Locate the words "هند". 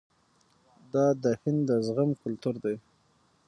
1.41-1.59